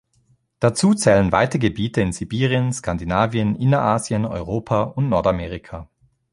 Dazu 0.59 0.95
zählen 0.95 1.31
weite 1.31 1.59
Gebiete 1.59 2.01
in 2.01 2.11
Sibirien, 2.11 2.73
Skandinavien, 2.73 3.55
Innerasien, 3.55 4.25
Europa 4.25 4.81
und 4.81 5.09
Nordamerika. 5.09 5.89